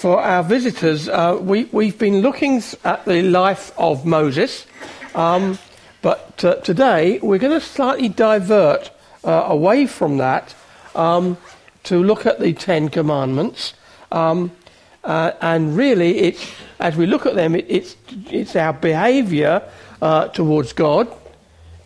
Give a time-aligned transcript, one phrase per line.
[0.00, 4.66] for our visitors, uh, we, we've been looking at the life of Moses,
[5.14, 5.58] um,
[6.00, 8.90] but uh, today we're going to slightly divert
[9.24, 10.54] uh, away from that
[10.94, 11.36] um,
[11.82, 13.74] to look at the Ten Commandments.
[14.10, 14.52] Um,
[15.04, 17.94] uh, and really, it's, as we look at them, it, it's,
[18.30, 19.62] it's our behavior
[20.00, 21.14] uh, towards God,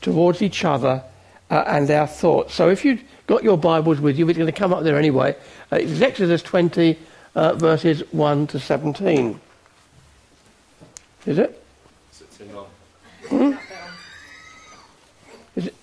[0.02, 1.02] towards each other,
[1.50, 2.54] uh, and our thoughts.
[2.54, 5.34] So if you've got your Bibles with you, it's going to come up there anyway.
[5.72, 6.96] it's Exodus 20
[7.34, 9.40] uh, verses 1 to 17.
[11.26, 11.62] Is it?
[13.28, 13.52] Hmm?
[15.56, 15.74] Is it?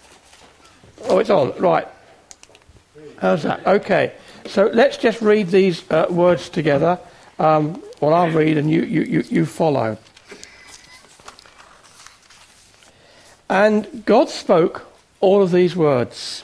[1.04, 1.54] Oh, it's on.
[1.60, 1.88] Right.
[3.18, 3.66] How's that?
[3.66, 4.14] Okay.
[4.46, 7.00] So let's just read these uh, words together.
[7.40, 9.98] Um, well, I'll read and you, you, you, you follow.
[13.50, 14.88] And God spoke
[15.20, 16.44] all of these words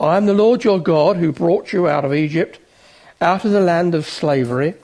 [0.00, 2.58] I am the Lord your God who brought you out of Egypt
[3.24, 4.74] out of the land of slavery.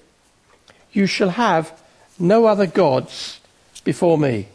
[0.93, 1.79] You shall have
[2.19, 3.39] no other gods
[3.85, 4.49] before me.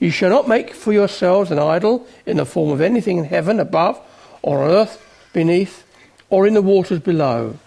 [0.00, 3.60] You shall not make for yourselves an idol in the form of anything in heaven
[3.60, 4.00] above,
[4.42, 5.84] or on earth beneath,
[6.30, 7.58] or in the waters below.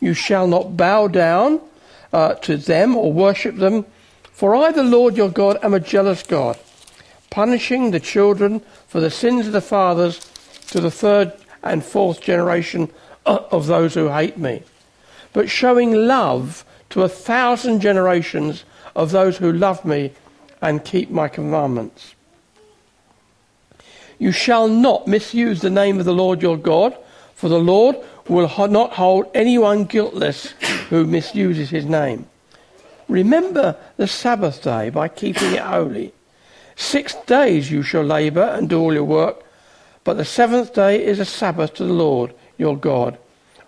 [0.00, 1.60] You shall not bow down
[2.12, 3.84] uh, to them or worship them,
[4.32, 6.56] for I, the Lord your God, am a jealous God,
[7.30, 10.20] punishing the children for the sins of the fathers
[10.68, 11.32] to the third
[11.64, 12.88] and fourth generation
[13.28, 14.62] Uh, of those who hate me,
[15.34, 18.64] but showing love to a thousand generations
[18.96, 20.12] of those who love me
[20.62, 22.14] and keep my commandments.
[24.18, 26.96] You shall not misuse the name of the Lord your God,
[27.34, 27.96] for the Lord
[28.28, 30.52] will not hold anyone guiltless
[30.88, 32.24] who misuses his name.
[33.08, 36.14] Remember the Sabbath day by keeping it holy.
[36.76, 39.44] Six days you shall labor and do all your work,
[40.02, 43.16] but the seventh day is a Sabbath to the Lord your God.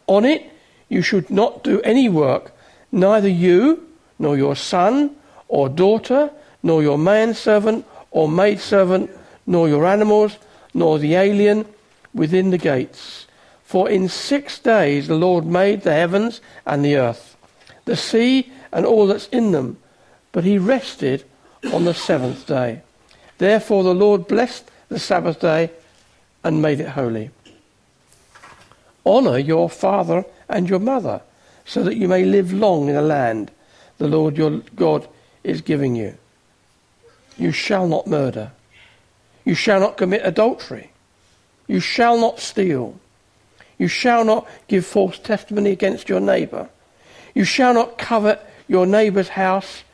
[0.06, 0.50] On it
[0.88, 2.52] you should not do any work,
[2.92, 3.86] neither you,
[4.18, 5.16] nor your son
[5.48, 6.30] or daughter,
[6.62, 9.10] nor your manservant or maidservant,
[9.46, 10.36] nor your animals,
[10.74, 11.64] nor the alien
[12.12, 13.26] within the gates.
[13.64, 17.36] For in six days the Lord made the heavens and the earth,
[17.84, 19.78] the sea and all that's in them,
[20.32, 21.24] but he rested
[21.72, 22.82] on the seventh day.
[23.38, 25.70] Therefore the Lord blessed the Sabbath day
[26.42, 27.30] and made it holy.
[29.04, 31.22] Honour your father and your mother,
[31.64, 33.50] so that you may live long in the land
[34.00, 35.06] the Lord your God
[35.44, 36.16] is giving you.
[37.36, 38.50] You shall not murder.
[39.44, 40.90] You shall not commit adultery.
[41.66, 42.98] You shall not steal.
[43.78, 46.70] You shall not give false testimony against your neighbour.
[47.34, 49.84] You shall not covet your neighbour's house.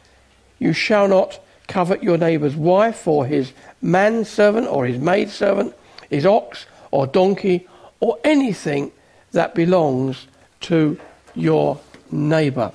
[0.60, 3.52] You shall not covet your neighbour's wife or his
[3.82, 5.74] manservant or his maidservant,
[6.08, 7.66] his ox or donkey
[7.98, 8.92] or anything
[9.36, 10.26] that belongs
[10.60, 10.98] to
[11.34, 11.78] your
[12.10, 12.72] neighbour.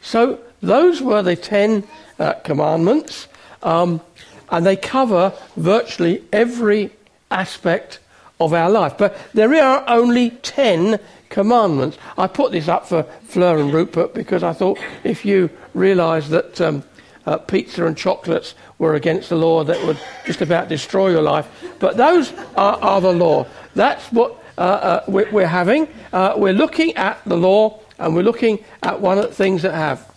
[0.00, 1.84] So those were the ten
[2.18, 3.28] uh, commandments,
[3.62, 4.00] um,
[4.48, 6.90] and they cover virtually every
[7.30, 7.98] aspect
[8.40, 8.96] of our life.
[8.96, 10.98] But there are only ten
[11.28, 11.98] commandments.
[12.16, 16.60] I put this up for Fleur and Rupert because I thought if you realise that
[16.60, 16.82] um,
[17.26, 21.46] uh, pizza and chocolates were against the law, that would just about destroy your life.
[21.78, 23.46] But those are, are the law.
[23.74, 25.88] That's what we're, we're, having.
[26.12, 29.74] Uh, we're looking at the law and we're looking at one of the things that
[29.74, 30.12] have.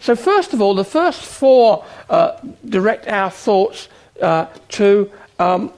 [0.00, 2.38] So, first of all, the first four uh,
[2.68, 3.88] direct our thoughts
[4.20, 5.72] uh, to um,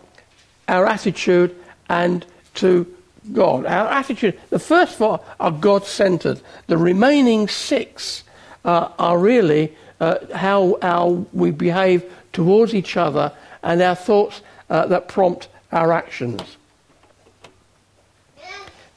[0.67, 1.55] our attitude
[1.89, 2.25] and
[2.55, 2.87] to
[3.33, 3.67] God.
[3.67, 6.41] Our attitude, the first four are God centered.
[6.67, 8.25] The remaining six
[8.65, 13.33] uh, are really how, how we behave towards each other
[13.63, 16.58] and our thoughts that prompt our actions.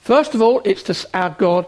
[0.01, 1.66] First of all, it's to our God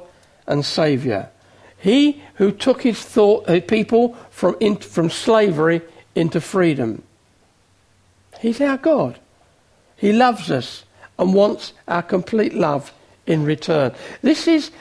[0.48, 1.30] and Saviour.
[1.78, 5.82] He who took his thought, uh, people from, in, from slavery
[6.16, 7.04] into freedom.
[8.40, 9.20] He's our God.
[9.96, 10.84] He loves us
[11.18, 12.92] and wants our complete love
[13.26, 13.94] in return.
[14.22, 14.72] This is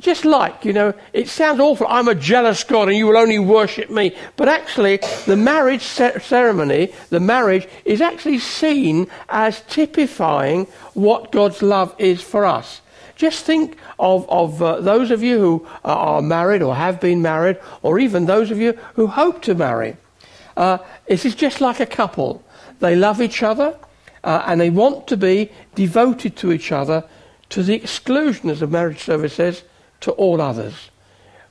[0.00, 1.86] just like, you know, it sounds awful.
[1.88, 4.16] I'm a jealous God and you will only worship me.
[4.36, 11.94] But actually, the marriage ceremony, the marriage, is actually seen as typifying what God's love
[11.98, 12.80] is for us.
[13.18, 17.58] Just think of, of uh, those of you who are married or have been married,
[17.82, 19.96] or even those of you who hope to marry.
[20.56, 20.78] Uh,
[21.08, 22.44] it is just like a couple.
[22.78, 23.76] They love each other
[24.22, 27.02] uh, and they want to be devoted to each other
[27.50, 29.64] to the exclusion, as the marriage service says,
[30.00, 30.90] to all others.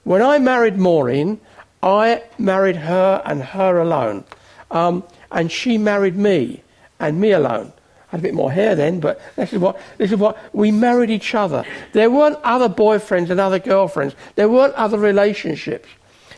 [0.06, 1.42] When I married Maureen,
[1.84, 4.24] I married her and her alone.
[4.72, 5.04] Um,
[5.34, 6.64] and she married me
[6.98, 7.74] and me alone.
[8.08, 11.10] Had a bit more hair then, but this is what this is what we married
[11.10, 11.66] each other.
[11.92, 14.16] There weren't other boyfriends and other girlfriends.
[14.36, 15.90] There weren't other relationships.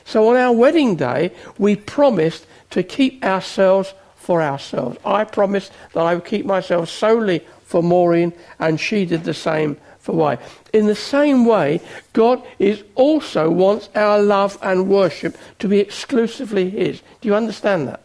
[0.03, 4.97] So on our wedding day, we promised to keep ourselves for ourselves.
[5.05, 9.77] I promised that I would keep myself solely for Maureen, and she did the same
[9.99, 10.37] for Why?
[10.73, 11.81] In the same way,
[12.13, 17.01] God is also wants our love and worship to be exclusively His.
[17.21, 18.01] Do you understand that?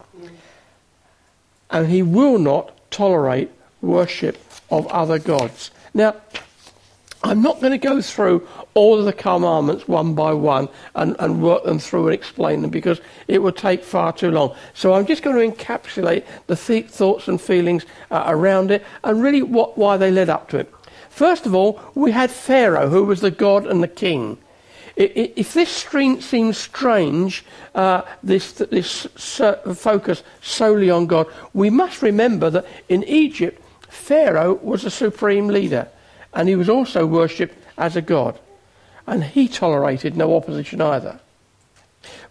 [1.71, 3.51] And He will not tolerate
[3.83, 4.39] worship
[4.71, 5.71] of other gods.
[5.93, 6.15] Now,
[7.25, 11.43] I'm not going to go through all of the commandments one by one and, and
[11.43, 14.55] work them through and explain them because it would take far too long.
[14.75, 19.23] So I'm just going to encapsulate the th- thoughts and feelings uh, around it and
[19.23, 20.73] really what, why they led up to it.
[21.09, 24.37] First of all, we had Pharaoh, who was the god and the king.
[24.97, 25.71] If this
[26.25, 27.45] seems strange,
[27.75, 29.07] uh, this, this
[29.75, 35.89] focus solely on God, we must remember that in Egypt, Pharaoh was a supreme leader,
[36.33, 38.39] and he was also worshipped as a god.
[39.07, 41.19] And he tolerated no opposition either.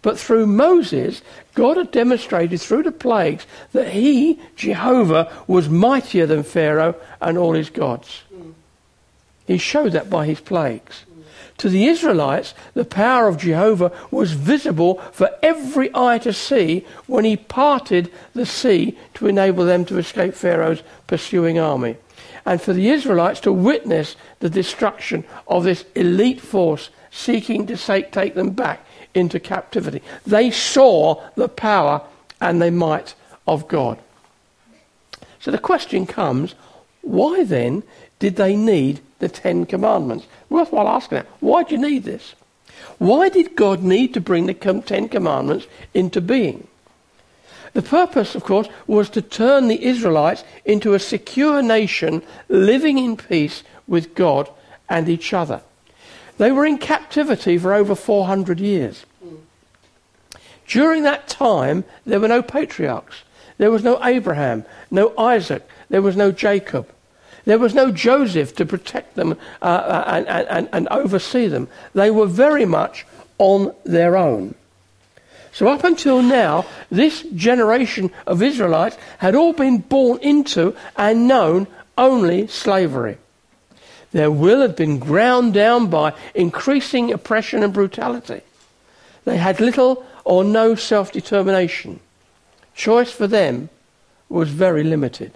[0.02, 1.22] But through Moses,
[1.54, 7.52] God had demonstrated through the plagues that he, Jehovah, was mightier than Pharaoh and all
[7.52, 8.22] his gods.
[9.46, 11.04] He showed that by his plagues.
[11.58, 17.24] To the Israelites, the power of Jehovah was visible for every eye to see when
[17.24, 21.96] he parted the sea to enable them to escape Pharaoh's pursuing army.
[22.44, 28.34] And for the Israelites to witness the destruction of this elite force seeking to take
[28.34, 28.84] them back
[29.14, 30.02] into captivity.
[30.26, 32.02] They saw the power
[32.40, 33.14] and the might
[33.46, 33.98] of God.
[35.40, 36.54] So the question comes
[37.02, 37.82] why then
[38.18, 40.26] did they need the Ten Commandments?
[40.50, 41.26] Worthwhile asking that.
[41.40, 42.34] Why do you need this?
[42.98, 46.68] Why did God need to bring the Ten Commandments into being?
[47.72, 53.16] The purpose, of course, was to turn the Israelites into a secure nation living in
[53.16, 54.48] peace with God
[54.88, 55.62] and each other.
[56.36, 59.06] They were in captivity for over 400 years.
[60.66, 63.22] During that time, there were no patriarchs.
[63.58, 66.88] There was no Abraham, no Isaac, there was no Jacob.
[67.44, 71.68] There was no Joseph to protect them uh, uh, and, and, and oversee them.
[71.94, 73.06] They were very much
[73.38, 74.54] on their own.
[75.52, 81.68] So, up until now, this generation of Israelites had all been born into and known
[81.96, 83.18] only slavery.
[84.10, 88.40] Their will had been ground down by increasing oppression and brutality.
[89.24, 92.00] They had little or no self determination.
[92.74, 93.68] Choice for them
[94.28, 95.32] was very limited.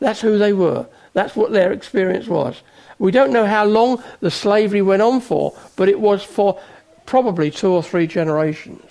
[0.00, 0.86] That's who they were.
[1.12, 2.62] That's what their experience was.
[2.98, 6.60] We don't know how long the slavery went on for, but it was for
[7.06, 8.84] probably two or three generations.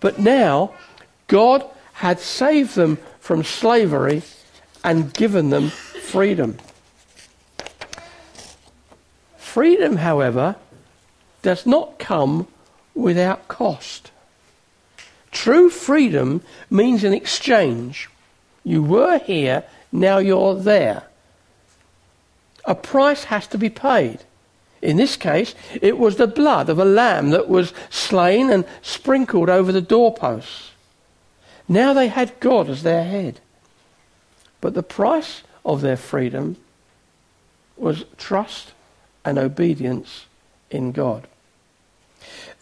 [0.00, 0.74] But now,
[1.26, 1.64] God
[1.94, 4.22] had saved them from slavery
[4.82, 6.58] and given them freedom.
[9.36, 10.56] Freedom, however,
[11.42, 12.46] does not come
[12.94, 14.10] without cost.
[15.30, 18.08] True freedom means an exchange.
[18.62, 19.64] You were here,
[19.94, 21.04] now you're there.
[22.64, 24.18] A price has to be paid.
[24.82, 29.48] In this case, it was the blood of a lamb that was slain and sprinkled
[29.48, 30.72] over the doorposts.
[31.68, 33.40] Now they had God as their head.
[34.60, 36.56] But the price of their freedom
[37.76, 38.72] was trust
[39.24, 40.26] and obedience
[40.70, 41.28] in God.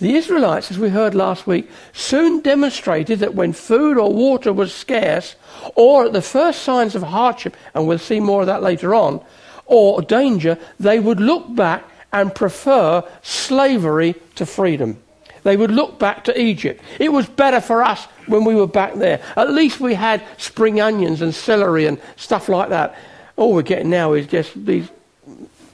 [0.02, 4.74] The Israelites, as we heard last week, soon demonstrated that when food or water was
[4.74, 5.36] scarce,
[5.76, 9.24] or at the first signs of hardship, and we'll see more of that later on,
[9.65, 15.00] or danger, they would look back and prefer slavery to freedom.
[15.44, 16.82] They would look back to Egypt.
[16.98, 19.22] It was better for us when we were back there.
[19.36, 22.98] At least we had spring onions and celery and stuff like that.
[23.36, 24.88] All we're getting now is just these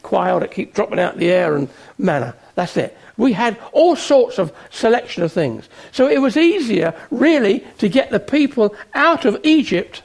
[0.02, 2.34] quail that keep dropping out of the air and manna.
[2.56, 2.94] That's it.
[3.18, 5.68] We had all sorts of selection of things.
[5.92, 10.02] So it was easier, really, to get the people out of Egypt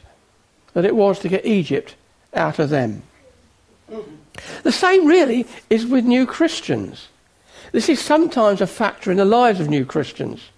[0.73, 1.95] than it was to get Egypt
[2.33, 3.03] out of them.
[4.63, 7.07] The same, really, is with new Christians.
[7.71, 10.49] This is sometimes a factor in the lives of new Christians.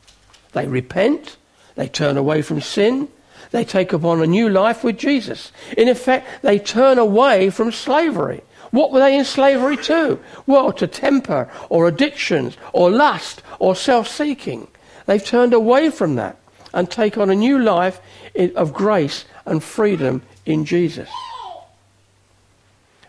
[0.54, 1.36] They repent,
[1.76, 3.10] they turn away from sin,
[3.52, 5.52] they take upon a new life with Jesus.
[5.78, 8.42] In effect, they turn away from slavery.
[8.76, 10.20] What were they in slavery to?
[10.46, 14.68] Well, to temper or addictions or lust or self seeking.
[15.06, 16.38] They've turned away from that
[16.74, 18.02] and take on a new life
[18.36, 21.10] of grace and freedom in Jesus.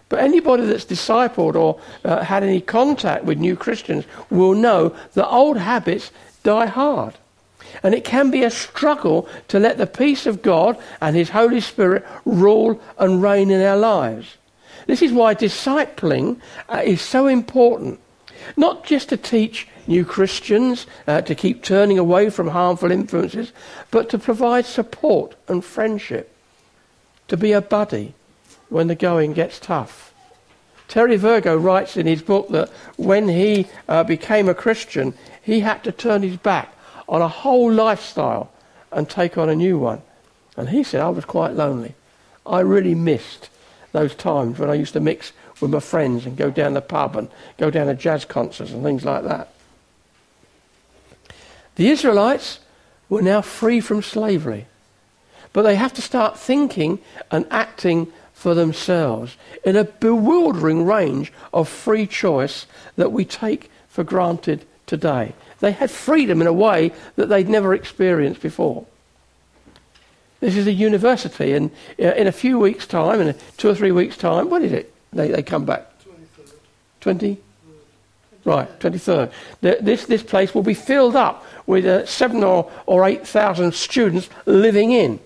[0.09, 5.29] But anybody that's discipled or uh, had any contact with new Christians will know that
[5.29, 6.13] old habits
[6.45, 7.15] die hard.
[7.83, 11.61] And it can be a struggle to let the peace of God and His Holy
[11.61, 14.37] Spirit rule and reign in our lives.
[14.87, 18.01] This is why discipling uh, is so important.
[18.57, 23.53] Not just to teach new Christians uh, to keep turning away from harmful influences,
[23.91, 26.33] but to provide support and friendship,
[27.29, 28.15] to be a buddy
[28.69, 30.13] when the going gets tough.
[30.89, 35.83] Terry Virgo writes in his book that when he uh, became a Christian, he had
[35.85, 36.73] to turn his back
[37.09, 38.53] on a whole lifestyle
[38.93, 40.03] and take on a new one.
[40.57, 41.95] And he said, I was quite lonely.
[42.45, 43.51] I really missed
[43.97, 47.17] those times when I used to mix with my friends and go down the pub
[47.17, 49.49] and go down to jazz concerts and things like that.
[51.77, 52.61] The Israelites
[53.09, 54.67] were now free from slavery,
[55.53, 56.99] but they have to start thinking
[57.31, 64.05] and acting for themselves in a bewildering range of free choice that we take for
[64.05, 65.33] granted today.
[65.61, 68.85] They had freedom in a way that they'd never experienced before.
[70.41, 73.93] This is a university, and uh, in a few weeks' time, in two or three
[73.93, 74.93] weeks' time, what is it?
[75.13, 75.87] They, they come back.
[76.05, 76.53] 23rd.
[77.01, 77.39] 20?
[78.45, 79.33] Right, 23rd.
[79.61, 84.93] This, this place will be filled up with uh, seven or, or 8,000 students living
[84.93, 85.19] in.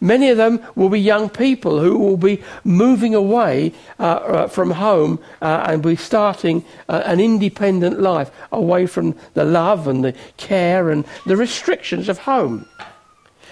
[0.00, 4.72] Many of them will be young people who will be moving away uh, uh, from
[4.72, 10.90] home uh, and be starting an independent life away from the love and the care
[10.90, 12.66] and the restrictions of home.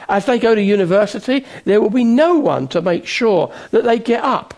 [0.09, 3.99] As they go to university, there will be no one to make sure that they
[3.99, 4.55] get up,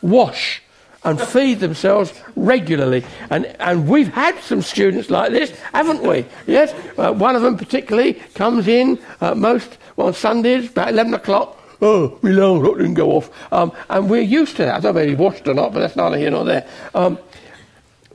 [0.00, 0.62] wash,
[1.04, 3.04] and feed themselves regularly.
[3.30, 6.26] And, and we've had some students like this, haven't we?
[6.46, 6.72] Yes?
[6.96, 11.58] Uh, one of them particularly comes in uh, most on Sundays, about 11 o'clock.
[11.80, 13.52] Oh, my alarm clock didn't go off.
[13.52, 14.76] Um, and we're used to that.
[14.76, 16.66] I don't know if he's washed or not, but that's neither here nor there.
[16.94, 17.18] Um,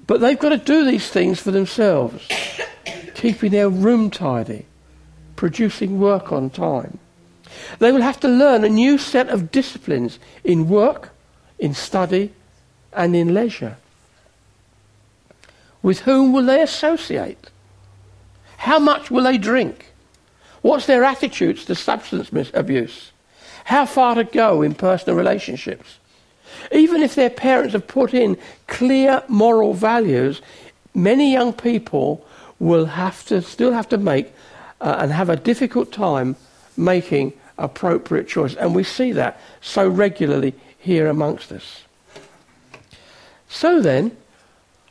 [0.08, 2.26] but they've got to do these things for themselves,
[3.16, 4.66] keeping their room tidy,
[5.38, 7.00] producing work on time.
[7.80, 11.12] They will have to learn a new set of disciplines in work,
[11.58, 12.34] in study,
[12.92, 13.78] and in leisure.
[15.82, 17.50] With whom will they associate?
[18.58, 19.94] How much will they drink?
[20.62, 23.12] What's their attitudes to substance abuse?
[23.66, 26.00] How far to go in personal relationships?
[26.72, 30.42] Even if their parents have put in clear moral values,
[30.94, 32.26] many young people
[32.60, 34.34] will have to still have to make
[34.82, 36.36] uh, and have a difficult time
[36.76, 38.58] making appropriate choices.
[38.58, 41.84] And we see that so regularly here amongst us.
[43.50, 44.16] So then,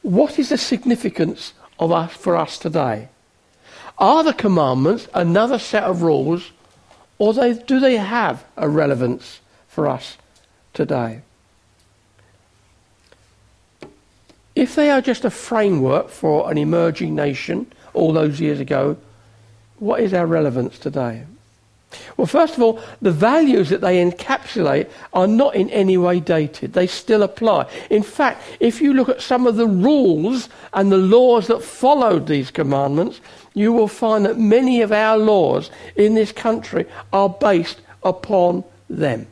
[0.02, 3.08] what is the significance of us for us today?
[3.98, 6.50] Are the commandments another set of rules,
[7.18, 10.16] or they, do they have a relevance for us
[10.74, 11.22] today?
[14.54, 18.96] If they are just a framework for an emerging nation all those years ago,
[19.78, 21.25] what is our relevance today?
[22.16, 26.73] Well, first of all, the values that they encapsulate are not in any way dated.
[26.73, 27.71] They still apply.
[27.90, 32.26] In fact, if you look at some of the rules and the laws that followed
[32.26, 33.21] these commandments,
[33.54, 39.26] you will find that many of our laws in this country are based upon them.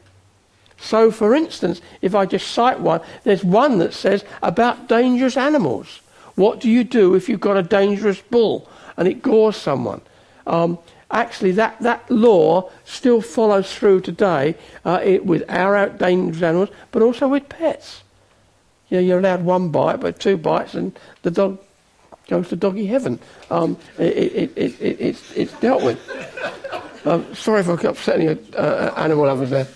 [0.79, 6.01] So, for instance, if I just cite one, there's one that says about dangerous animals.
[6.35, 10.01] What do you do if you've got a dangerous bull and it gores someone?
[10.47, 10.79] Um,
[11.11, 17.03] actually that, that law still follows through today uh, it, with our dangerous animals, but
[17.03, 18.03] also with pets.
[18.89, 21.59] You know, you're allowed one bite, but two bites, and the dog
[22.29, 23.19] goes to doggy heaven.
[23.51, 25.99] Um, it, it, it, it, it's, it's dealt with.
[27.07, 29.69] Um, sorry if I'm upsetting an uh, animal lovers there.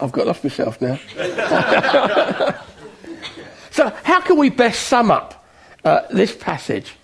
[0.00, 0.96] I've got lost myself now.
[3.70, 5.46] so, how can we best sum up
[5.84, 6.94] uh, this passage?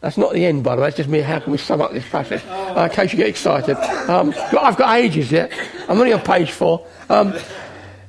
[0.00, 0.88] That's not the end, by the way.
[0.88, 1.20] It's just me.
[1.20, 2.42] How can we sum up this passage?
[2.46, 3.76] Uh, in case you get excited.
[4.08, 5.52] Um, I've got ages yet.
[5.88, 6.86] I'm only on page four.
[7.08, 7.34] Um,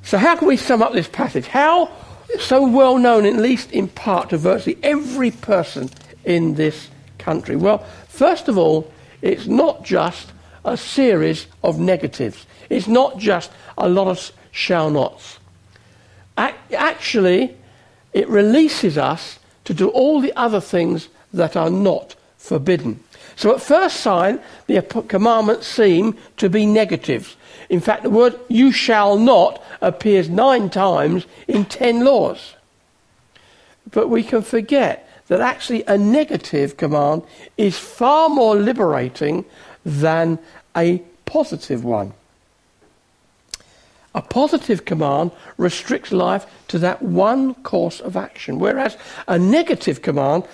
[0.04, 1.48] so how can we sum up this passage?
[1.48, 1.92] How
[2.40, 5.90] so well known, at least in part, to virtually every person
[6.26, 7.56] in this country?
[7.56, 8.92] Well, first of all,
[9.22, 10.32] it's not just
[10.64, 12.46] a series of negatives.
[12.70, 15.40] It's not just a lot of shall nots.
[16.38, 17.58] Actually,
[18.14, 23.04] it releases us to do all the other things that are not forbidden.
[23.36, 27.36] So at first sight, the commandments seem to be negatives.
[27.70, 32.56] In fact, the word you shall not appears nine times in ten laws.
[33.92, 37.24] But we can forget that actually a negative command
[37.56, 39.46] is far more liberating
[39.86, 40.40] than
[40.76, 42.14] a positive one.
[44.16, 50.46] A positive command restricts life to that one course of action, whereas a negative command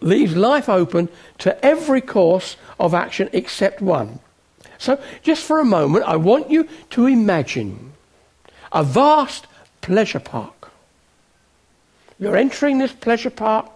[0.00, 4.20] leaves life open to every course of action except one.
[4.78, 7.92] So, just for a moment, I want you to imagine
[8.70, 9.46] a vast
[9.80, 10.70] pleasure park.
[12.18, 13.70] You're entering this pleasure park,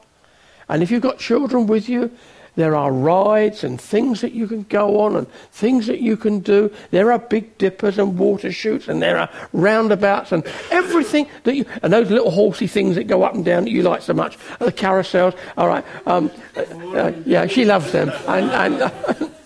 [0.68, 2.10] and if you've got children with you,
[2.54, 6.40] there are rides and things that you can go on and things that you can
[6.40, 6.70] do.
[6.90, 11.64] There are big dippers and water chutes and there are roundabouts and everything that you,
[11.82, 14.36] and those little horsey things that go up and down that you like so much,
[14.58, 15.36] the carousels.
[15.56, 15.84] All right.
[16.06, 18.12] Um, uh, yeah, she loves them.
[18.28, 18.92] And, and,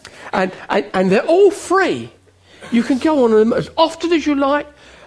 [0.33, 2.11] and, and, and they're all free.
[2.73, 4.67] You can go on them as often as you like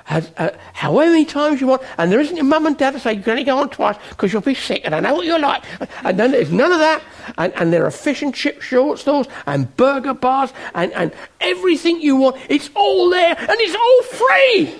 [0.10, 3.00] as, uh, however many times you want, and there isn't your mum and dad to
[3.00, 5.26] say you can only go on twice because you'll be sick, and I know what
[5.26, 5.64] you're like.
[6.04, 7.04] And then there's none of that.
[7.38, 12.02] And, and there are fish and chip short stores and burger bars and, and everything
[12.02, 12.38] you want.
[12.50, 14.76] It's all there, and it's all free.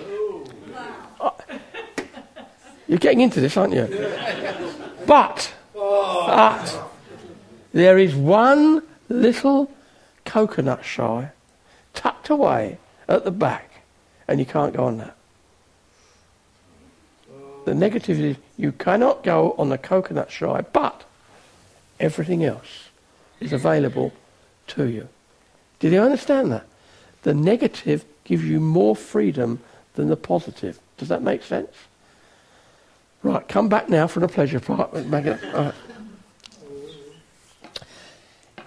[1.20, 1.30] Uh,
[2.88, 3.86] you're getting into this, aren't you?
[5.06, 6.90] But, but,
[7.72, 9.70] there is one little
[10.24, 11.30] coconut shy
[11.94, 13.70] tucked away at the back,
[14.26, 15.16] and you can't go on that.
[17.64, 21.04] The negative is you cannot go on the coconut shy, but
[21.98, 22.88] everything else
[23.40, 24.12] is available
[24.68, 25.08] to you.
[25.78, 26.66] Did you understand that?
[27.22, 29.60] The negative gives you more freedom
[29.94, 30.78] than the positive.
[30.96, 31.74] Does that make sense?
[33.22, 34.90] Right, come back now from the pleasure part.
[34.92, 35.74] Right.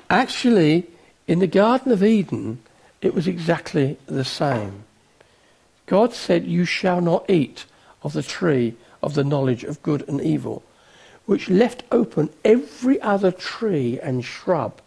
[0.10, 0.88] Actually,
[1.28, 2.60] in the Garden of Eden,
[3.02, 4.84] it was exactly the same.
[5.88, 7.66] God said, You shall not eat
[8.04, 10.64] of the tree of the knowledge of good and evil,
[11.26, 14.82] which left open every other tree and shrub,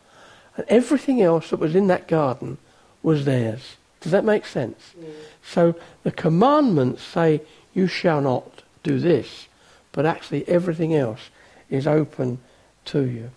[0.57, 2.59] and everything else that was in that garden
[3.03, 3.77] was theirs.
[4.01, 4.95] Does that make sense?
[5.43, 7.43] So the commandments say,
[7.75, 9.49] You shall not do this,
[9.93, 11.31] but actually everything else
[11.69, 12.39] is open
[12.87, 13.31] to you.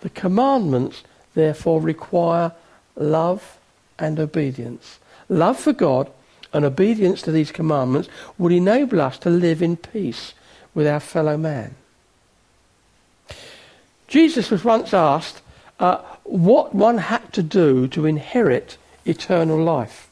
[0.00, 1.04] The commandments,
[1.34, 2.52] therefore, require
[2.96, 3.58] love
[3.98, 4.98] and obedience.
[5.28, 6.10] Love for God
[6.52, 10.34] and obedience to these commandments would enable us to live in peace
[10.74, 11.74] with our fellow man.
[14.08, 15.40] Jesus was once asked
[15.80, 20.10] uh, what one had to do to inherit eternal life.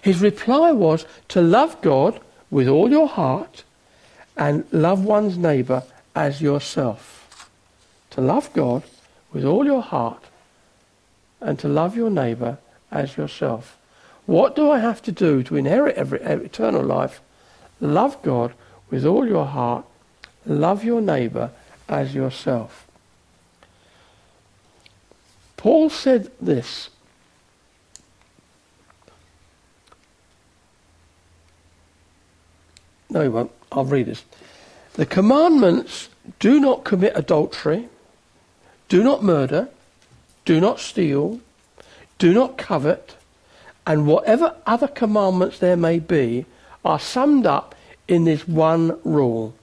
[0.00, 3.64] His reply was to love God with all your heart
[4.36, 5.82] and love one's neighbour
[6.14, 7.50] as yourself.
[8.10, 8.82] To love God
[9.32, 10.24] with all your heart
[11.40, 12.58] and to love your neighbour
[12.90, 13.76] as yourself.
[14.26, 17.20] What do I have to do to inherit every, eternal life?
[17.80, 18.52] Love God
[18.90, 19.84] with all your heart.
[20.46, 21.50] Love your neighbour
[21.88, 22.86] as yourself.
[25.56, 26.90] Paul said this.
[33.10, 33.50] No, he won't.
[33.72, 34.24] I'll read this.
[34.94, 37.88] The commandments do not commit adultery,
[38.88, 39.68] do not murder,
[40.44, 41.40] do not steal,
[42.18, 43.16] do not covet,
[43.86, 46.46] and whatever other commandments there may be
[46.84, 47.74] are summed up
[48.08, 49.54] in this one rule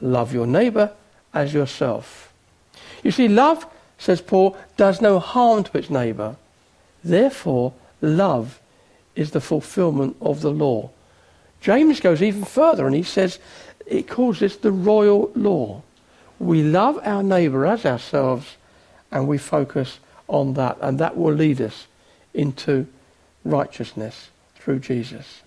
[0.00, 0.92] love your neighbour
[1.32, 2.32] as yourself.
[3.02, 3.66] You see, love,
[3.98, 6.36] says Paul, does no harm to its neighbour.
[7.02, 8.60] Therefore, love
[9.14, 10.90] is the fulfilment of the law.
[11.60, 13.38] James goes even further and he says,
[13.86, 15.82] it calls this the royal law.
[16.38, 18.56] We love our neighbour as ourselves
[19.10, 21.86] and we focus on that, and that will lead us
[22.32, 22.86] into
[23.44, 25.42] righteousness through Jesus.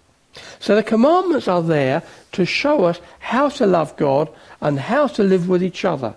[0.60, 2.04] So the commandments are there
[2.34, 4.30] to show us how to love God
[4.60, 6.16] and how to live with each other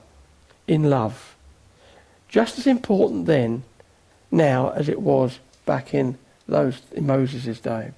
[0.66, 1.36] in love.
[2.28, 3.62] Just as important then,
[4.30, 7.92] now, as it was back in those in Moses' day.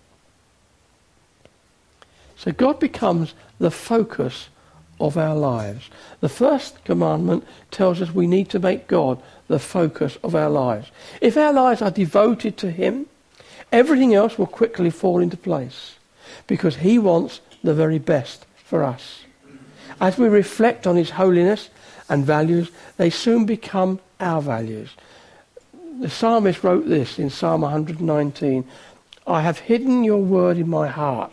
[2.37, 4.49] So God becomes the focus
[5.01, 5.91] of our lives.
[6.21, 10.91] The first commandment tells us we need to make God the focus of our lives.
[11.21, 13.07] If our lives are devoted to Him,
[13.73, 15.97] Everything else will quickly fall into place
[16.47, 19.25] because He wants the very best for us.
[20.01, 21.71] As we reflect on His holiness
[22.09, 24.91] and values, they soon become our values.
[26.01, 28.65] The psalmist wrote this in Psalm 119
[29.27, 31.31] I have hidden your word in my heart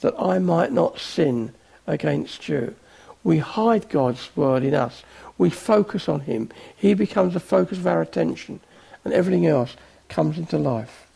[0.00, 1.52] that I might not sin
[1.86, 2.74] against you.
[3.22, 5.02] We hide God's word in us.
[5.36, 6.50] We focus on Him.
[6.76, 8.60] He becomes the focus of our attention,
[9.04, 9.76] and everything else
[10.08, 11.07] comes into life.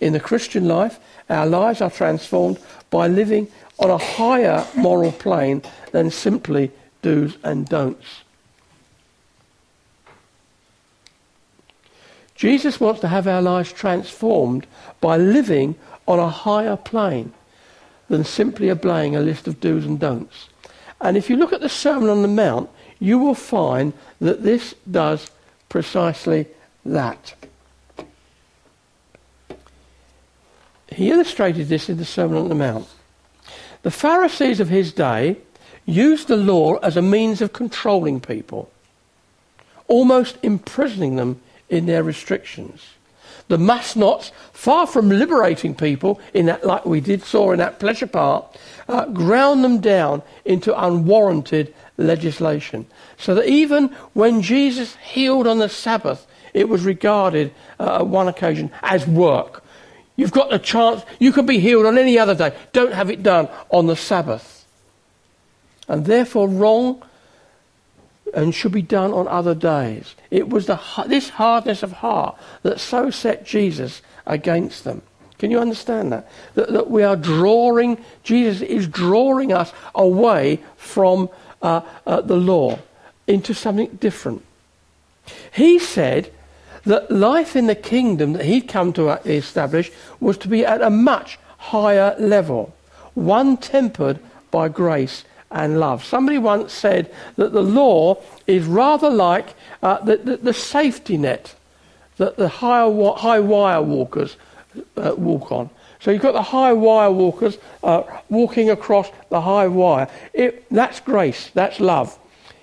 [0.00, 2.58] In the Christian life, our lives are transformed
[2.90, 6.70] by living on a higher moral plane than simply
[7.02, 8.22] do's and don'ts.
[12.34, 14.66] Jesus wants to have our lives transformed
[15.00, 15.74] by living
[16.06, 17.32] on a higher plane
[18.08, 20.48] than simply obeying a list of do's and don'ts.
[21.00, 24.74] And if you look at the Sermon on the Mount, you will find that this
[24.90, 25.30] does
[25.68, 26.46] precisely
[26.84, 27.34] that.
[30.96, 32.88] He illustrated this in the Sermon on the Mount.
[33.82, 35.36] The Pharisees of his day
[35.84, 38.70] used the law as a means of controlling people,
[39.88, 42.82] almost imprisoning them in their restrictions.
[43.48, 47.78] The must nots, far from liberating people in that, like we did saw in that
[47.78, 48.46] pleasure park,
[48.88, 52.86] uh, ground them down into unwarranted legislation.
[53.18, 58.70] So that even when Jesus healed on the Sabbath, it was regarded uh, one occasion
[58.82, 59.62] as work.
[60.16, 62.56] You've got a chance, you can be healed on any other day.
[62.72, 64.66] Don't have it done on the Sabbath.
[65.88, 67.02] And therefore, wrong
[68.34, 70.14] and should be done on other days.
[70.30, 75.02] It was the, this hardness of heart that so set Jesus against them.
[75.38, 76.28] Can you understand that?
[76.54, 81.28] That, that we are drawing, Jesus is drawing us away from
[81.60, 82.78] uh, uh, the law
[83.26, 84.44] into something different.
[85.52, 86.32] He said
[86.86, 90.90] that life in the kingdom that he'd come to establish was to be at a
[90.90, 92.74] much higher level,
[93.14, 94.18] one tempered
[94.50, 96.04] by grace and love.
[96.04, 101.54] Somebody once said that the law is rather like uh, the, the, the, safety net
[102.16, 104.36] that the high, high wire walkers
[104.96, 105.70] uh, walk on.
[106.00, 110.08] So you've got the high wire walkers uh, walking across the high wire.
[110.32, 112.18] It, that's grace, that's love.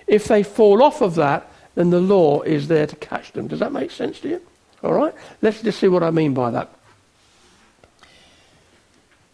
[0.07, 3.47] If they fall off of that, then the law is there to catch them.
[3.47, 4.41] Does that make sense to you?
[4.83, 5.13] All right?
[5.41, 6.69] Let's just see what I mean by that.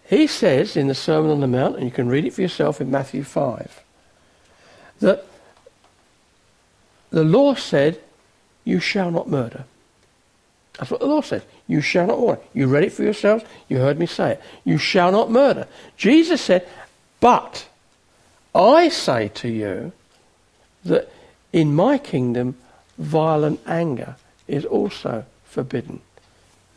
[0.10, 2.82] He says in the Sermon on the Mount, and you can read it for yourself
[2.82, 3.84] in Matthew 5,
[5.02, 5.26] that
[7.12, 8.00] the law said,
[8.64, 9.66] You shall not murder.
[10.78, 11.44] That's what the law says.
[11.68, 12.42] You shall not murder.
[12.54, 13.44] You read it for yourselves.
[13.68, 14.42] You heard me say it.
[14.64, 15.68] You shall not murder.
[15.98, 16.68] Jesus said,
[17.20, 17.68] But
[18.56, 19.92] I say to you
[20.86, 21.12] that
[21.52, 22.56] in my kingdom,
[22.98, 24.16] violent anger
[24.48, 26.02] is also forbidden.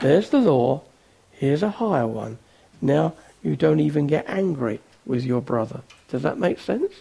[0.00, 0.82] There's the law.
[1.32, 2.38] Here's a higher one.
[2.80, 5.82] Now you don't even get angry with your brother.
[6.08, 6.92] Does that make sense?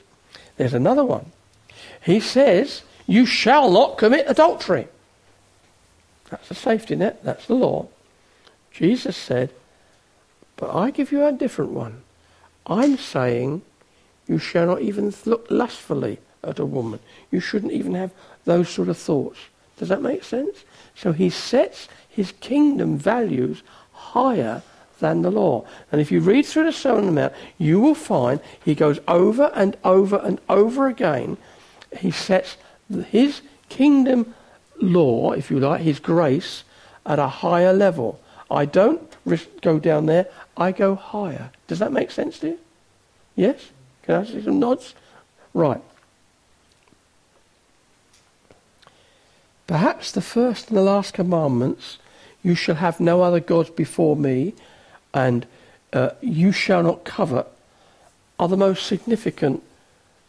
[0.57, 1.31] There's another one.
[2.03, 4.87] He says, You shall not commit adultery.
[6.29, 7.23] That's a safety net.
[7.23, 7.87] That's the law.
[8.71, 9.51] Jesus said,
[10.55, 12.03] But I give you a different one.
[12.65, 13.63] I'm saying
[14.27, 16.99] you shall not even look lustfully at a woman.
[17.29, 18.11] You shouldn't even have
[18.45, 19.39] those sort of thoughts.
[19.77, 20.63] Does that make sense?
[20.95, 24.61] So he sets his kingdom values higher
[24.99, 25.65] than the law.
[25.91, 28.99] And if you read through the Sermon on the Mount, you will find he goes
[29.07, 31.37] over and over and over again.
[31.97, 32.57] He sets
[33.09, 34.35] his kingdom
[34.79, 36.63] law, if you like, his grace,
[37.05, 38.19] at a higher level.
[38.49, 39.01] I don't
[39.61, 40.27] go down there,
[40.57, 41.51] I go higher.
[41.67, 42.59] Does that make sense to you?
[43.35, 43.69] Yes?
[44.03, 44.93] Can I see some nods?
[45.53, 45.81] Right.
[49.67, 51.97] Perhaps the first and the last commandments
[52.43, 54.53] you shall have no other gods before me
[55.13, 55.45] and
[55.93, 57.47] uh, you shall not covet
[58.39, 59.61] are the most significant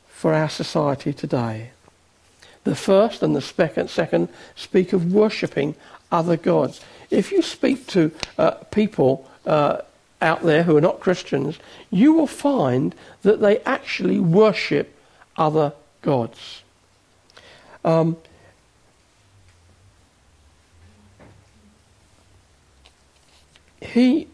[0.06, 1.70] for our society today.
[2.64, 5.74] The first and the second, speak of worshipping
[6.12, 6.80] other gods.
[7.10, 9.78] If you speak to uh, people uh,
[10.20, 11.58] out there who are not Christians,
[11.90, 14.96] you will find that they actually worship
[15.36, 16.62] other gods.
[17.84, 18.16] Um,
[23.82, 24.28] he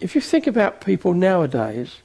[0.00, 1.98] if you think about people nowadays,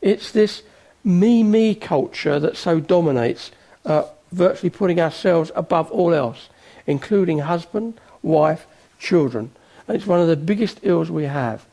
[0.00, 0.62] it's this
[1.02, 3.50] me me culture that so dominates,
[3.84, 6.50] uh, virtually putting ourselves above all else,
[6.86, 8.66] including husband, wife,
[8.98, 9.50] children.
[9.86, 11.64] And it's one of the biggest ills we have.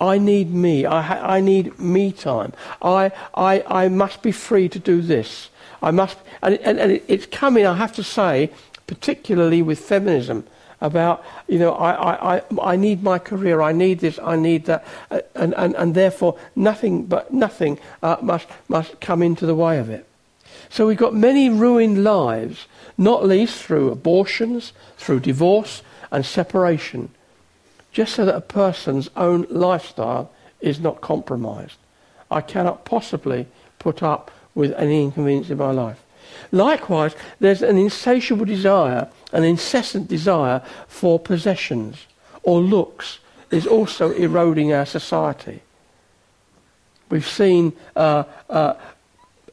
[0.00, 0.86] I need me.
[0.86, 2.52] I, ha- I need me time.
[2.80, 5.48] I, I, I must be free to do this.
[5.82, 8.50] I must, and, and, and it's coming, I have to say,
[8.86, 10.46] particularly with feminism
[10.80, 14.84] about, you know, I, I, I, need my career, I need this, I need that,
[15.10, 19.78] uh, and, and, and therefore nothing but nothing uh, must, must come into the way
[19.78, 20.06] of it.
[20.68, 22.66] So we've got many ruined lives,
[22.98, 27.10] not least through abortions, through divorce and separation,
[27.92, 31.76] just so that a person's own lifestyle is not compromised.
[32.30, 33.46] I cannot possibly
[33.78, 36.02] put up with any inconvenience in my life.
[36.52, 42.06] Likewise, there's an insatiable desire, an incessant desire for possessions
[42.42, 43.18] or looks
[43.50, 45.62] is also eroding our society.
[47.08, 48.74] We've seen uh, uh,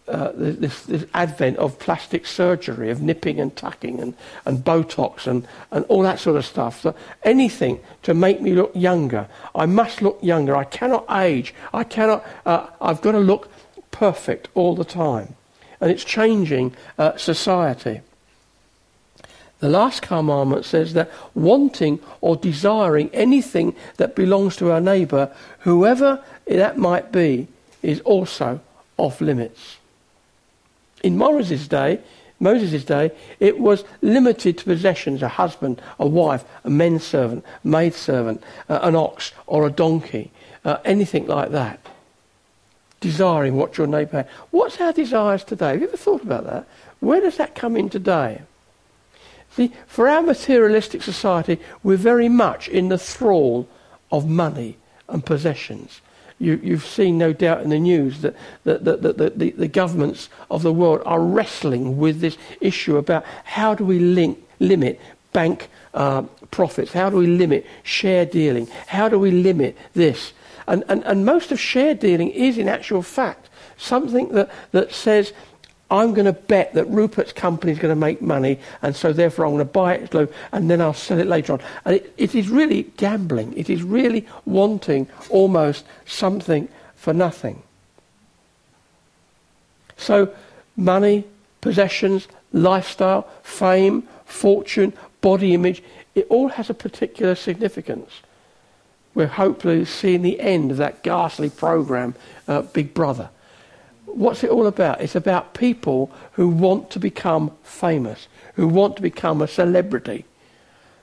[0.08, 4.14] uh, this, this, advent of plastic surgery, of nipping and tucking and,
[4.46, 6.82] and Botox and, and all that sort of stuff.
[6.82, 9.28] So anything to make me look younger.
[9.56, 10.56] I must look younger.
[10.56, 11.54] I cannot age.
[11.74, 13.50] I cannot, uh, I've got to look
[13.92, 15.36] perfect all the time.
[15.84, 18.00] And it's changing uh, society.
[19.60, 26.24] The last commandment says that wanting or desiring anything that belongs to our neighbour, whoever
[26.48, 27.50] that might be,
[27.82, 28.62] is also
[28.96, 29.76] off limits.
[31.04, 32.00] In Moses' day,
[32.40, 38.80] Moses' day, it was limited to possessions, a husband, a wife, a menservant, maidservant, uh,
[38.84, 40.32] an ox or a donkey,
[40.64, 41.86] uh, anything like that.
[43.04, 44.30] Desiring what your neighbour had.
[44.50, 45.72] What's our desires today?
[45.72, 46.66] Have you ever thought about that?
[47.02, 48.44] Where does that come in today?
[49.58, 53.68] See, for our materialistic society, we're very much in the thrall
[54.10, 54.78] of money
[55.10, 56.00] and possessions.
[56.40, 60.30] You, have seen, no doubt, in the news that, that, that, that the, the, governments
[60.50, 64.98] of the world are wrestling with this issue about how do we link, limit
[65.34, 66.94] bank uh, profits?
[66.94, 68.68] How do we limit share dealing?
[68.88, 70.32] How do we limit this?
[70.68, 75.34] And, and, and most of share dealing is, in actual fact, something that, that says
[75.94, 79.46] I'm going to bet that Rupert's company is going to make money, and so therefore
[79.46, 81.62] I'm going to buy it low, and then I'll sell it later on.
[81.86, 83.56] And it, it is really gambling.
[83.56, 87.62] It is really wanting almost something for nothing.
[89.98, 90.34] So,
[90.76, 91.26] money,
[91.62, 95.84] possessions, lifestyle, fame, fortune, body image,
[96.16, 98.22] it all has a particular significance.
[99.16, 102.16] We're hopefully seeing the end of that ghastly program,
[102.48, 103.30] uh, Big Brother
[104.14, 105.02] what's it all about?
[105.02, 110.26] It's about people who want to become famous, who want to become a celebrity.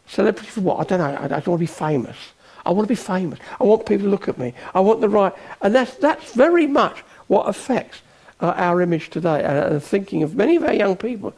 [0.07, 0.81] Celebrity for what?
[0.81, 1.19] I don't know.
[1.21, 2.17] I don't want to be famous.
[2.65, 3.39] I want to be famous.
[3.61, 4.55] I want people to look at me.
[4.75, 5.33] I want the right.
[5.63, 8.03] And that's, that's very much what affects
[8.41, 11.35] uh, our image today and uh, thinking of many of our young people.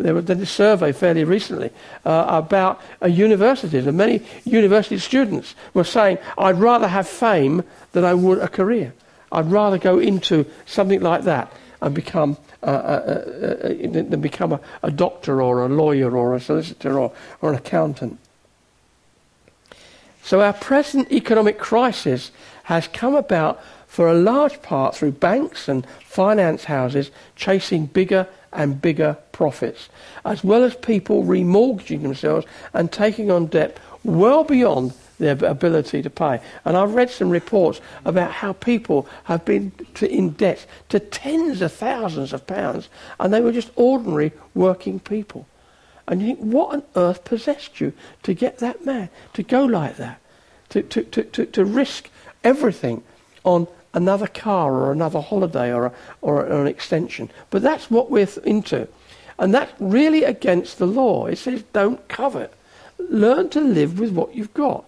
[0.00, 1.70] There was a survey fairly recently
[2.04, 8.04] uh, about uh, universities, and many university students were saying, I'd rather have fame than
[8.04, 8.94] I would a career.
[9.30, 14.52] I'd rather go into something like that and become uh, uh, uh, uh than become
[14.52, 18.18] a, a, doctor or a lawyer or a solicitor or, or an accountant.
[20.22, 22.30] So our present economic crisis
[22.64, 28.80] has come about for a large part through banks and finance houses chasing bigger and
[28.80, 29.88] bigger profits,
[30.24, 36.10] as well as people remortgaging themselves and taking on debt well beyond their ability to
[36.10, 36.40] pay.
[36.64, 41.62] And I've read some reports about how people have been to, in debt to tens
[41.62, 42.88] of thousands of pounds,
[43.20, 45.46] and they were just ordinary working people.
[46.08, 47.92] And you think, what on earth possessed you
[48.24, 50.20] to get that mad, to go like that,
[50.70, 52.10] to, to, to, to, to risk
[52.42, 53.04] everything
[53.44, 57.30] on another car or another holiday or, a, or an extension?
[57.50, 58.88] But that's what we're into.
[59.38, 61.26] And that's really against the law.
[61.26, 62.52] It says don't covet.
[62.98, 64.84] Learn to live with what you've got.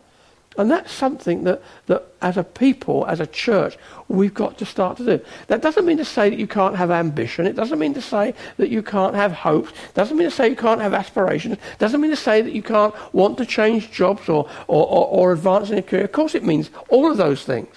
[0.59, 4.99] And that's something that, that as a people, as a church, we've got to start
[4.99, 5.25] to do.
[5.47, 7.47] That doesn't mean to say that you can't have ambition.
[7.47, 9.71] It doesn't mean to say that you can't have hopes.
[9.71, 11.55] It doesn't mean to say you can't have aspirations.
[11.55, 15.07] It doesn't mean to say that you can't want to change jobs or, or, or,
[15.07, 16.05] or advance in your career.
[16.05, 17.75] Of course it means all of those things.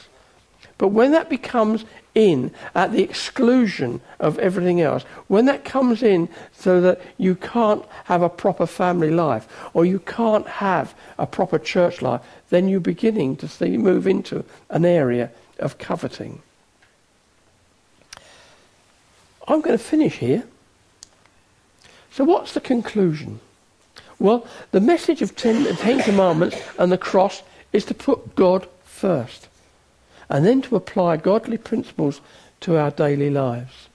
[0.78, 6.28] But when that becomes in at the exclusion of everything else, when that comes in
[6.54, 11.60] so that you can't have a proper family life or you can't have a proper
[11.60, 16.42] church life, then you're beginning to see move into an area of coveting.
[19.48, 20.44] I'm going to finish here.
[22.12, 23.40] So, what's the conclusion?
[24.20, 25.66] Well, the message of ten,
[26.02, 29.48] Commandments and the cross is to put God first
[30.30, 32.22] and then to apply godly principles
[32.62, 33.90] to our daily lives.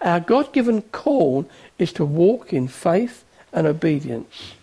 [0.00, 4.54] Our God given call is to walk in faith and obedience,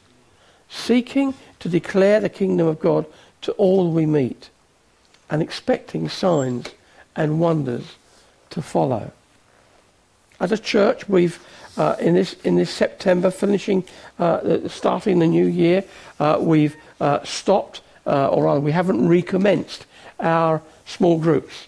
[0.69, 3.05] seeking to declare the kingdom of God
[3.41, 4.49] to all we meet,
[5.29, 6.69] and expecting signs
[7.15, 7.95] and wonders
[8.51, 9.11] to follow.
[10.39, 11.39] As a church, we've
[11.77, 13.83] uh, in this in this September, finishing
[14.19, 15.83] uh, starting the new year,
[16.19, 19.85] uh, we've uh, stopped, uh, or rather, we haven't recommenced
[20.21, 21.67] our small groups.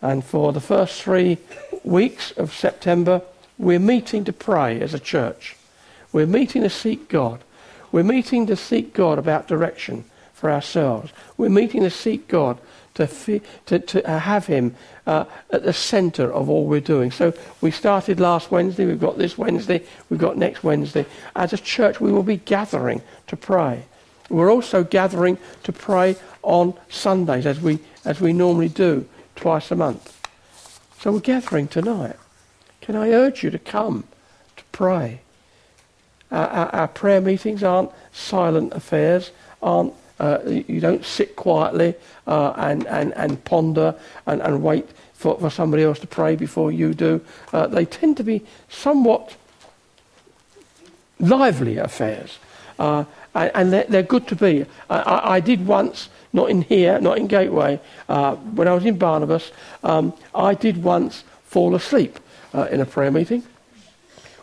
[0.00, 1.38] And for the first three
[1.84, 3.22] weeks of September,
[3.58, 5.56] we're meeting to pray as a church.
[6.12, 7.42] We're meeting to seek God.
[7.90, 11.12] We're meeting to seek God about direction for ourselves.
[11.36, 12.58] We're meeting to seek God
[12.94, 14.74] to, to, to have Him
[15.06, 17.10] uh, at the centre of all we're doing.
[17.10, 21.06] So we started last Wednesday, we've got this Wednesday, we've got next Wednesday.
[21.34, 23.84] As a church, we will be gathering to pray.
[24.28, 29.76] We're also gathering to pray on Sundays as we, as we normally do twice a
[29.76, 30.14] month.
[31.00, 32.16] So we're gathering tonight.
[32.80, 34.04] Can I urge you to come
[34.56, 35.20] to pray?
[36.30, 39.30] Our, our, our prayer meetings aren't silent affairs,
[39.62, 41.94] aren't uh, you don't sit quietly
[42.26, 43.94] uh, and, and, and ponder
[44.26, 47.20] and, and wait for, for somebody else to pray before you do.
[47.52, 49.36] Uh, they tend to be somewhat
[51.20, 52.38] lively affairs.
[53.34, 54.66] And they're, good to be.
[54.90, 58.98] I, I, did once, not in here, not in Gateway, uh, when I was in
[58.98, 59.52] Barnabas,
[59.84, 62.18] um, I did once fall asleep
[62.52, 63.44] uh, in a prayer meeting.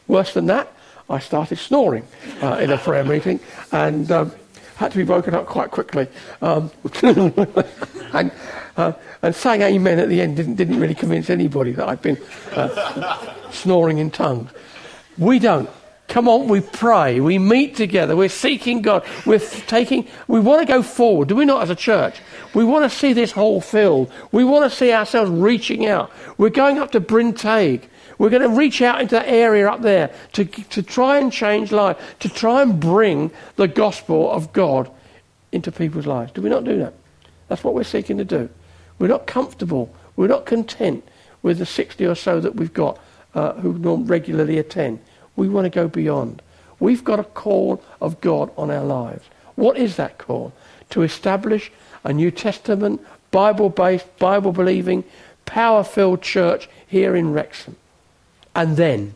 [0.08, 0.72] Worse than that,
[1.10, 2.08] I started snoring
[2.42, 3.40] uh, in a prayer meeting
[3.72, 4.32] and um,
[4.76, 6.08] had to be woken up quite quickly.
[6.42, 6.72] Um,
[8.14, 8.32] and,
[8.78, 12.18] uh, and saying amen at the end didn't, didn't really convince anybody that I'd been
[12.54, 14.52] uh, snoring in tongues.
[15.18, 15.70] We don't.
[16.08, 17.20] Come on, we pray.
[17.20, 18.16] We meet together.
[18.16, 19.06] We're seeking God.
[19.26, 22.20] We're taking, we want to go forward, do we not, as a church?
[22.54, 24.12] We want to see this hall filled.
[24.32, 26.12] We want to see ourselves reaching out.
[26.38, 27.90] We're going up to Bryn Teg.
[28.18, 31.72] We're going to reach out into that area up there to, to try and change
[31.72, 34.90] life, to try and bring the gospel of God
[35.52, 36.32] into people's lives.
[36.32, 36.94] Do we not do that?
[37.48, 38.50] That's what we're seeking to do.
[39.00, 39.94] We're not comfortable.
[40.16, 41.06] We're not content
[41.42, 43.00] with the 60 or so that we've got
[43.34, 43.72] uh, who
[44.04, 45.00] regularly attend.
[45.36, 46.42] We want to go beyond.
[46.80, 49.26] We've got a call of God on our lives.
[49.56, 50.54] What is that call?
[50.92, 51.72] To establish
[52.04, 55.04] a New Testament, Bible based, Bible believing,
[55.46, 57.76] power filled church here in Wrexham.
[58.54, 59.14] And then,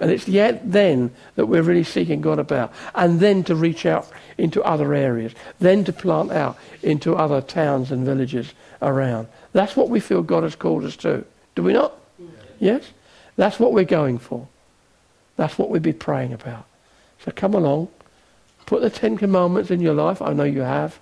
[0.00, 2.72] and it's yet then that we're really seeking God about.
[2.94, 5.32] And then to reach out into other areas.
[5.58, 9.26] Then to plant out into other towns and villages around.
[9.52, 11.24] That's what we feel God has called us to.
[11.56, 11.94] Do we not?
[12.60, 12.92] Yes?
[13.36, 14.46] That's what we're going for.
[15.38, 16.66] That's what we'd be praying about.
[17.24, 17.88] So come along.
[18.66, 20.20] Put the Ten Commandments in your life.
[20.20, 20.98] I know you have.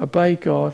[0.00, 0.72] Obey God.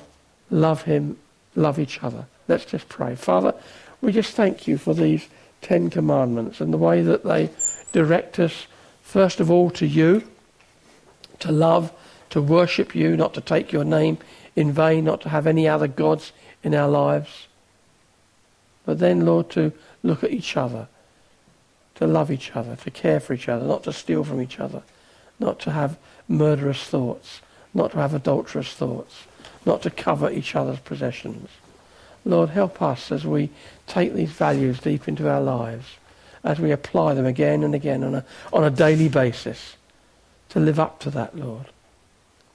[0.51, 1.19] Love Him.
[1.57, 2.27] Love each other.
[2.47, 3.17] Let's just pray.
[3.17, 3.55] Father,
[4.01, 5.29] we just thank you for these
[5.63, 7.51] Ten Commandments and the way that they
[7.91, 8.69] direct us,
[9.03, 10.23] first of all, to you,
[11.41, 11.93] to love,
[12.31, 14.19] to worship you, not to take your name
[14.55, 16.31] in vain, not to have any other gods
[16.63, 17.49] in our lives.
[18.87, 19.73] But then, Lord, to
[20.05, 20.87] look at each other
[21.97, 24.83] to love each other, to care for each other, not to steal from each other,
[25.39, 27.41] not to have murderous thoughts,
[27.73, 29.25] not to have adulterous thoughts,
[29.67, 31.49] not to cover each other's possessions.
[32.25, 33.51] Lord, help us as we
[33.87, 35.87] take these values deep into our lives,
[36.43, 39.77] as we apply them again and again on a, on a daily basis,
[40.51, 41.67] to live up to that, Lord.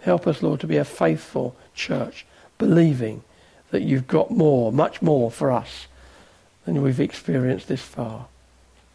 [0.02, 2.26] Help us, Lord, to be a faithful church,
[2.58, 3.24] believing
[3.72, 5.88] that you've got more, much more for us
[6.66, 8.28] than we've experienced this far.